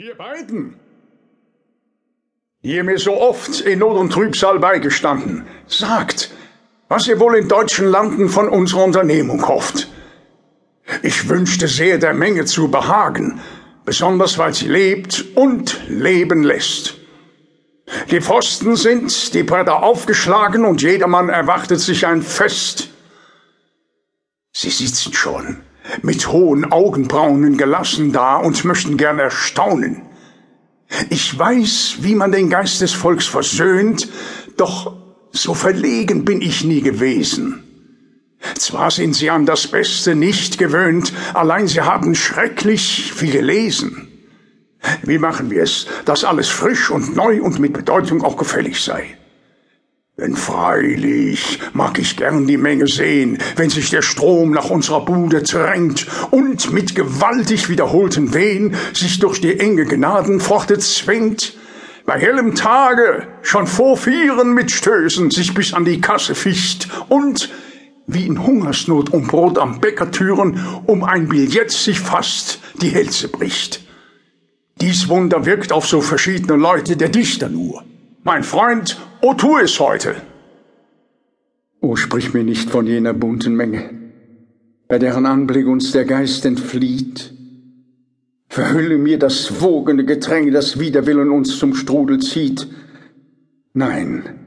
Ihr 0.00 0.14
beiden, 0.14 0.78
ihr 2.62 2.84
mir 2.84 3.00
so 3.00 3.20
oft 3.20 3.62
in 3.62 3.80
Not 3.80 3.96
und 3.96 4.12
Trübsal 4.12 4.60
beigestanden, 4.60 5.44
sagt, 5.66 6.30
was 6.86 7.08
ihr 7.08 7.18
wohl 7.18 7.34
in 7.36 7.48
deutschen 7.48 7.88
Landen 7.88 8.28
von 8.28 8.48
unserer 8.48 8.84
Unternehmung 8.84 9.48
hofft. 9.48 9.88
Ich 11.02 11.28
wünschte 11.28 11.66
sehr, 11.66 11.98
der 11.98 12.14
Menge 12.14 12.44
zu 12.44 12.70
behagen, 12.70 13.40
besonders 13.84 14.38
weil 14.38 14.54
sie 14.54 14.68
lebt 14.68 15.24
und 15.34 15.80
leben 15.88 16.44
lässt. 16.44 16.94
Die 18.12 18.20
Pfosten 18.20 18.76
sind, 18.76 19.34
die 19.34 19.42
Bretter 19.42 19.82
aufgeschlagen 19.82 20.64
und 20.64 20.80
jedermann 20.80 21.28
erwartet 21.28 21.80
sich 21.80 22.06
ein 22.06 22.22
Fest. 22.22 22.90
Sie 24.52 24.70
sitzen 24.70 25.12
schon, 25.12 25.64
mit 26.02 26.28
hohen 26.28 26.70
Augenbrauen 26.70 27.56
gelassen 27.56 28.12
da 28.12 28.36
und 28.36 28.64
möchten 28.64 28.96
gern 28.96 29.18
erstaunen. 29.18 30.02
Ich 31.10 31.38
weiß, 31.38 31.98
wie 32.00 32.14
man 32.14 32.32
den 32.32 32.50
Geist 32.50 32.80
des 32.80 32.92
Volks 32.92 33.26
versöhnt, 33.26 34.08
doch 34.56 34.96
so 35.32 35.54
verlegen 35.54 36.24
bin 36.24 36.40
ich 36.40 36.64
nie 36.64 36.80
gewesen. 36.80 37.62
Zwar 38.56 38.90
sind 38.90 39.14
sie 39.14 39.30
an 39.30 39.46
das 39.46 39.66
Beste 39.66 40.14
nicht 40.14 40.58
gewöhnt, 40.58 41.12
allein 41.34 41.66
sie 41.66 41.80
haben 41.80 42.14
schrecklich 42.14 43.12
viel 43.12 43.32
gelesen. 43.32 44.08
Wie 45.02 45.18
machen 45.18 45.50
wir 45.50 45.62
es, 45.62 45.86
dass 46.04 46.24
alles 46.24 46.48
frisch 46.48 46.90
und 46.90 47.16
neu 47.16 47.42
und 47.42 47.58
mit 47.58 47.72
Bedeutung 47.72 48.22
auch 48.22 48.36
gefällig 48.36 48.82
sei? 48.82 49.17
Denn 50.20 50.34
freilich 50.34 51.60
mag 51.74 52.00
ich 52.00 52.16
gern 52.16 52.48
die 52.48 52.56
Menge 52.56 52.88
sehen, 52.88 53.38
wenn 53.54 53.70
sich 53.70 53.90
der 53.90 54.02
Strom 54.02 54.50
nach 54.50 54.68
unserer 54.68 55.04
Bude 55.04 55.44
drängt 55.44 56.08
und 56.32 56.72
mit 56.72 56.96
gewaltig 56.96 57.68
wiederholten 57.68 58.34
Wehen 58.34 58.74
sich 58.92 59.20
durch 59.20 59.40
die 59.40 59.60
enge 59.60 59.84
Gnadenpforte 59.84 60.80
zwingt, 60.80 61.54
bei 62.04 62.18
hellem 62.18 62.56
Tage 62.56 63.28
schon 63.42 63.68
vor 63.68 63.96
Vieren 63.96 64.54
mit 64.54 64.72
Stößen 64.72 65.30
sich 65.30 65.54
bis 65.54 65.72
an 65.72 65.84
die 65.84 66.00
Kasse 66.00 66.34
ficht 66.34 66.88
und 67.08 67.50
wie 68.08 68.26
in 68.26 68.44
Hungersnot 68.44 69.12
um 69.12 69.28
Brot 69.28 69.56
am 69.56 69.80
Bäckertüren 69.80 70.60
um 70.86 71.04
ein 71.04 71.28
Billett 71.28 71.70
sich 71.70 72.00
fast 72.00 72.58
die 72.82 72.88
Hälse 72.88 73.28
bricht. 73.28 73.86
Dies 74.80 75.08
Wunder 75.08 75.46
wirkt 75.46 75.70
auf 75.70 75.86
so 75.86 76.00
verschiedene 76.00 76.56
Leute 76.56 76.96
der 76.96 77.08
Dichter 77.08 77.48
nur. 77.48 77.84
Mein 78.24 78.42
Freund, 78.42 78.96
o 79.20 79.34
tu 79.34 79.58
es 79.58 79.78
heute. 79.80 80.16
O 81.80 81.96
sprich 81.96 82.34
mir 82.34 82.44
nicht 82.44 82.70
von 82.70 82.86
jener 82.86 83.12
bunten 83.12 83.54
Menge, 83.54 83.90
bei 84.88 84.98
deren 84.98 85.26
Anblick 85.26 85.66
uns 85.66 85.92
der 85.92 86.04
Geist 86.04 86.44
entflieht. 86.44 87.32
Verhülle 88.48 88.98
mir 88.98 89.18
das 89.18 89.60
wogende 89.60 90.04
Getränk, 90.04 90.52
das 90.52 90.78
wider 90.80 91.06
Willen 91.06 91.30
uns 91.30 91.58
zum 91.58 91.74
Strudel 91.74 92.18
zieht. 92.18 92.66
Nein, 93.74 94.38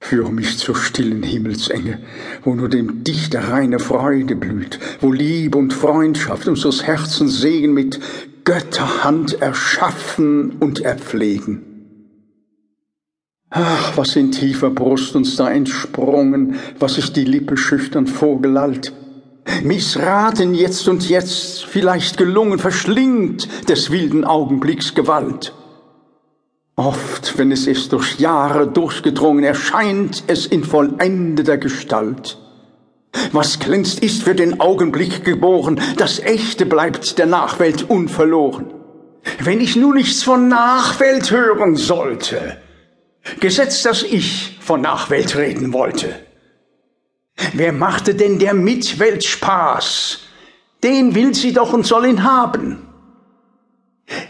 führe 0.00 0.32
mich 0.32 0.58
zur 0.58 0.74
stillen 0.74 1.22
Himmelsenge, 1.22 2.00
wo 2.42 2.54
nur 2.54 2.68
dem 2.68 3.04
Dichter 3.04 3.48
reine 3.50 3.78
Freude 3.78 4.34
blüht, 4.34 4.80
wo 5.00 5.12
Liebe 5.12 5.56
und 5.56 5.72
Freundschaft 5.72 6.48
unseres 6.48 6.82
Herzens 6.84 7.40
Segen 7.40 7.74
mit 7.74 8.00
Götterhand 8.44 9.40
erschaffen 9.40 10.56
und 10.58 10.80
erpflegen. 10.80 11.69
Ach, 13.50 13.96
was 13.96 14.14
in 14.14 14.30
tiefer 14.30 14.70
Brust 14.70 15.16
uns 15.16 15.34
da 15.34 15.50
entsprungen, 15.50 16.54
was 16.78 16.94
sich 16.94 17.12
die 17.12 17.24
Lippe 17.24 17.56
schüchtern 17.56 18.06
vorgelallt. 18.06 18.92
Missraten 19.64 20.54
jetzt 20.54 20.86
und 20.88 21.08
jetzt, 21.08 21.64
vielleicht 21.64 22.16
gelungen, 22.16 22.60
verschlingt 22.60 23.48
des 23.68 23.90
wilden 23.90 24.24
Augenblicks 24.24 24.94
Gewalt. 24.94 25.52
Oft, 26.76 27.36
wenn 27.38 27.50
es 27.50 27.66
ist 27.66 27.92
durch 27.92 28.20
Jahre 28.20 28.68
durchgedrungen, 28.68 29.42
erscheint 29.42 30.22
es 30.28 30.46
in 30.46 30.62
vollendeter 30.62 31.58
Gestalt. 31.58 32.38
Was 33.32 33.58
glänzt, 33.58 34.00
ist 34.00 34.22
für 34.22 34.36
den 34.36 34.60
Augenblick 34.60 35.24
geboren, 35.24 35.80
das 35.96 36.20
Echte 36.20 36.66
bleibt 36.66 37.18
der 37.18 37.26
Nachwelt 37.26 37.90
unverloren. 37.90 38.72
Wenn 39.42 39.60
ich 39.60 39.74
nun 39.74 39.96
nichts 39.96 40.22
von 40.22 40.48
Nachwelt 40.48 41.32
hören 41.32 41.74
sollte, 41.74 42.56
Gesetzt, 43.38 43.84
dass 43.86 44.02
ich 44.02 44.58
von 44.60 44.80
Nachwelt 44.80 45.36
reden 45.36 45.72
wollte. 45.72 46.14
Wer 47.52 47.72
machte 47.72 48.14
denn 48.14 48.38
der 48.38 48.54
Mitwelt 48.54 49.24
Spaß? 49.24 50.20
Den 50.82 51.14
will 51.14 51.34
sie 51.34 51.52
doch 51.52 51.72
und 51.72 51.86
soll 51.86 52.06
ihn 52.06 52.24
haben. 52.24 52.86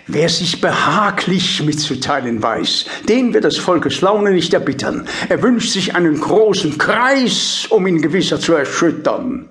Wer 0.07 0.29
sich 0.29 0.61
behaglich 0.61 1.63
mitzuteilen 1.63 2.43
weiß, 2.43 2.85
den 3.09 3.33
wird 3.33 3.45
das 3.45 3.57
Volkes 3.57 4.03
Laune 4.03 4.33
nicht 4.33 4.53
erbittern. 4.53 5.07
Er 5.29 5.43
wünscht 5.43 5.71
sich 5.71 5.95
einen 5.95 6.21
großen 6.21 6.77
Kreis, 6.77 7.67
um 7.71 7.87
ihn 7.87 8.03
gewisser 8.03 8.39
zu 8.39 8.53
erschüttern. 8.53 9.49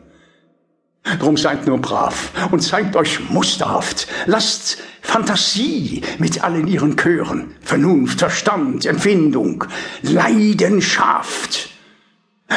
Drum 1.17 1.37
seid 1.37 1.65
nur 1.65 1.79
brav 1.79 2.31
und 2.51 2.59
zeigt 2.59 2.95
euch 2.95 3.29
musterhaft. 3.29 4.07
Lasst 4.27 4.77
Fantasie 5.09 6.01
mit 6.19 6.43
allen 6.43 6.67
ihren 6.67 6.95
Chören, 6.95 7.55
Vernunft, 7.61 8.19
Verstand, 8.19 8.85
Empfindung, 8.85 9.65
Leidenschaft. 10.03 11.71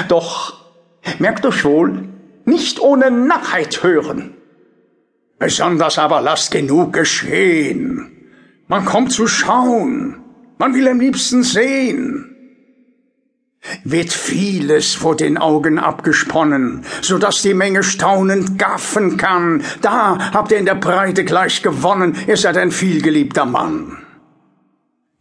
Doch 0.08 0.60
merkt 1.18 1.46
euch 1.46 1.64
wohl, 1.64 2.08
nicht 2.44 2.78
ohne 2.78 3.10
Nachheit 3.10 3.82
hören. 3.82 4.34
Besonders 5.38 5.98
aber 5.98 6.20
lasst 6.20 6.50
genug 6.50 6.92
geschehen. 6.92 8.28
Man 8.68 8.84
kommt 8.84 9.12
zu 9.12 9.26
schauen, 9.26 10.20
man 10.58 10.74
will 10.74 10.88
am 10.88 11.00
liebsten 11.00 11.42
sehen 11.42 12.31
wird 13.84 14.12
vieles 14.12 14.94
vor 14.94 15.16
den 15.16 15.38
Augen 15.38 15.78
abgesponnen, 15.78 16.84
so 17.00 17.18
dass 17.18 17.42
die 17.42 17.54
Menge 17.54 17.82
staunend 17.82 18.58
gaffen 18.58 19.16
kann. 19.16 19.62
Da 19.80 20.32
habt 20.32 20.50
ihr 20.50 20.58
in 20.58 20.66
der 20.66 20.74
Breite 20.74 21.24
gleich 21.24 21.62
gewonnen, 21.62 22.16
ihr 22.26 22.36
seid 22.36 22.56
ein 22.56 22.72
vielgeliebter 22.72 23.44
Mann. 23.44 23.98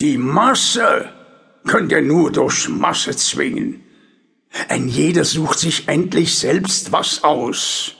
Die 0.02 0.18
Masse 0.18 1.10
könnt 1.68 1.92
ihr 1.92 2.02
nur 2.02 2.32
durch 2.32 2.68
Masse 2.70 3.16
zwingen. 3.16 3.84
Ein 4.68 4.88
jeder 4.88 5.24
sucht 5.24 5.60
sich 5.60 5.88
endlich 5.88 6.38
selbst 6.38 6.92
was 6.92 7.24
aus. 7.24 7.96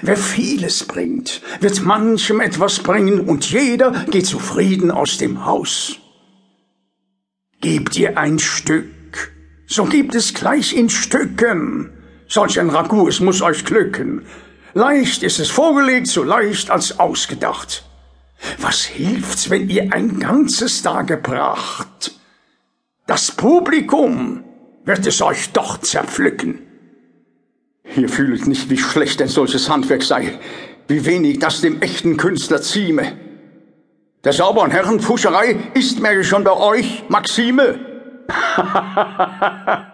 Wer 0.00 0.16
vieles 0.16 0.84
bringt, 0.84 1.42
wird 1.60 1.82
manchem 1.84 2.40
etwas 2.40 2.80
bringen 2.80 3.20
und 3.20 3.50
jeder 3.50 3.90
geht 4.10 4.26
zufrieden 4.26 4.90
aus 4.90 5.18
dem 5.18 5.44
Haus. 5.44 5.96
Gebt 7.60 7.96
ihr 7.96 8.16
ein 8.18 8.38
Stück, 8.38 8.91
so 9.72 9.84
gibt 9.84 10.14
es 10.14 10.34
gleich 10.34 10.74
in 10.74 10.90
Stücken. 10.90 11.90
Solch 12.28 12.60
ein 12.60 12.68
Ragout, 12.68 13.08
es 13.08 13.20
muss 13.20 13.40
euch 13.40 13.64
glücken. 13.64 14.26
Leicht 14.74 15.22
ist 15.22 15.38
es 15.38 15.50
vorgelegt, 15.50 16.08
so 16.08 16.22
leicht 16.22 16.70
als 16.70 16.98
ausgedacht. 16.98 17.84
Was 18.58 18.84
hilft's, 18.84 19.48
wenn 19.50 19.70
ihr 19.70 19.92
ein 19.92 20.18
ganzes 20.18 20.82
da 20.82 21.02
gebracht? 21.02 22.12
Das 23.06 23.30
Publikum 23.30 24.44
wird 24.84 25.06
es 25.06 25.22
euch 25.22 25.50
doch 25.52 25.78
zerpflücken. 25.78 26.58
Ihr 27.96 28.08
fühlt 28.08 28.46
nicht, 28.46 28.68
wie 28.68 28.78
schlecht 28.78 29.22
ein 29.22 29.28
solches 29.28 29.70
Handwerk 29.70 30.02
sei, 30.02 30.38
wie 30.88 31.04
wenig 31.06 31.38
das 31.38 31.60
dem 31.60 31.80
echten 31.80 32.16
Künstler 32.16 32.60
zieme. 32.60 33.16
Der 34.24 34.32
sauberen 34.32 34.70
Herrenfuscherei 34.70 35.56
ist 35.74 36.00
mir 36.00 36.22
schon 36.24 36.44
bei 36.44 36.56
euch 36.56 37.04
Maxime. 37.08 37.91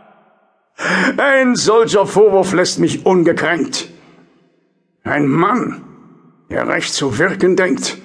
Ein 1.16 1.56
solcher 1.56 2.06
Vorwurf 2.06 2.52
lässt 2.52 2.78
mich 2.78 3.04
ungekränkt. 3.04 3.88
Ein 5.02 5.26
Mann, 5.26 5.82
der 6.50 6.68
recht 6.68 6.92
zu 6.92 7.18
wirken 7.18 7.56
denkt, 7.56 7.98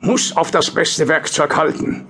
muss 0.00 0.36
auf 0.36 0.50
das 0.50 0.70
beste 0.70 1.08
Werkzeug 1.08 1.56
halten. 1.56 2.06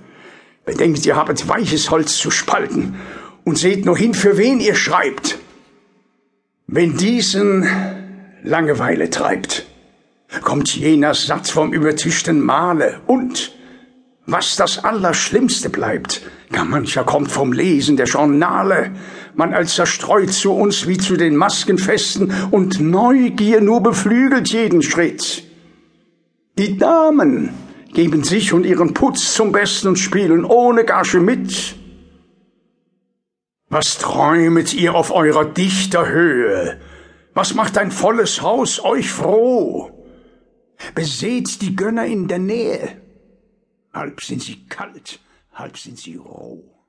Bedenkt, 0.65 1.05
ihr 1.05 1.15
habet 1.15 1.47
weiches 1.47 1.89
Holz 1.89 2.17
zu 2.17 2.31
spalten 2.31 2.95
und 3.43 3.57
seht 3.57 3.85
nur 3.85 3.97
hin, 3.97 4.13
für 4.13 4.37
wen 4.37 4.59
ihr 4.59 4.75
schreibt. 4.75 5.39
Wenn 6.67 6.97
diesen 6.97 7.67
Langeweile 8.43 9.09
treibt, 9.09 9.65
kommt 10.41 10.75
jener 10.75 11.13
Satz 11.13 11.49
vom 11.49 11.73
übertischten 11.73 12.41
Male 12.41 13.01
und 13.07 13.53
was 14.25 14.55
das 14.55 14.83
Allerschlimmste 14.83 15.69
bleibt, 15.69 16.21
gar 16.51 16.65
mancher 16.65 17.03
kommt 17.03 17.31
vom 17.31 17.51
Lesen 17.51 17.97
der 17.97 18.05
Journale, 18.05 18.91
man 19.35 19.53
als 19.53 19.75
zerstreut 19.75 20.31
zu 20.31 20.53
uns 20.53 20.87
wie 20.87 20.97
zu 20.97 21.17
den 21.17 21.35
Maskenfesten 21.35 22.33
und 22.51 22.79
Neugier 22.79 23.59
nur 23.59 23.81
beflügelt 23.81 24.49
jeden 24.49 24.81
Schritt. 24.81 25.43
Die 26.57 26.77
Damen 26.77 27.49
geben 27.93 28.23
sich 28.23 28.53
und 28.53 28.65
ihren 28.65 28.93
Putz 28.93 29.33
zum 29.33 29.51
Besten 29.51 29.89
und 29.89 29.99
spielen 29.99 30.45
ohne 30.45 30.85
Gage 30.85 31.19
mit. 31.19 31.75
Was 33.69 33.97
träumet 33.97 34.73
ihr 34.73 34.93
auf 34.93 35.11
eurer 35.11 35.45
dichter 35.45 36.07
Höhe? 36.07 36.79
Was 37.33 37.55
macht 37.55 37.77
ein 37.77 37.91
volles 37.91 38.41
Haus 38.41 38.83
euch 38.83 39.09
froh? 39.11 39.91
Beseht 40.95 41.61
die 41.61 41.75
Gönner 41.75 42.05
in 42.05 42.27
der 42.27 42.39
Nähe. 42.39 43.02
Halb 43.93 44.21
sind 44.21 44.41
sie 44.41 44.65
kalt, 44.65 45.19
halb 45.53 45.77
sind 45.77 45.99
sie 45.99 46.15
roh. 46.15 46.82